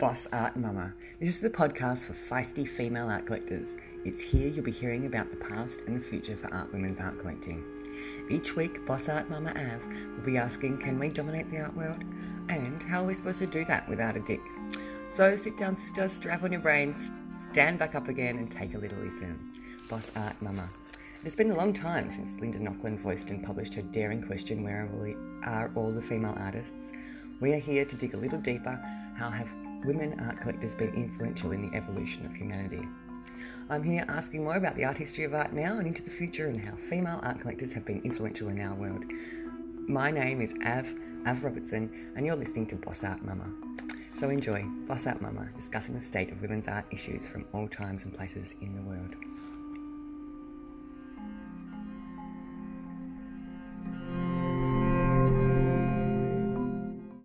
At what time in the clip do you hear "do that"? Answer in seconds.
13.46-13.86